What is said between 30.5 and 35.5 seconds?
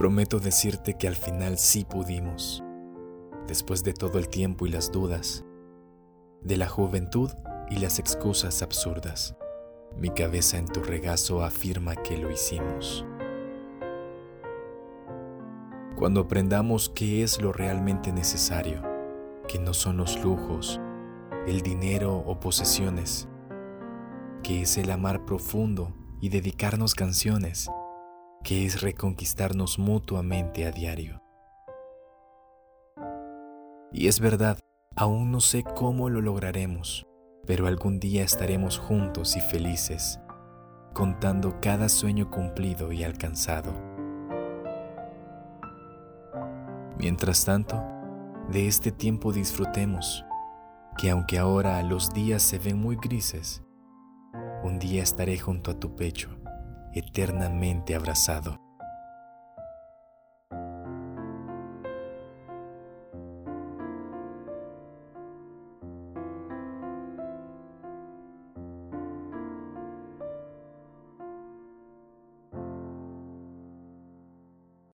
a diario. Y es verdad, aún no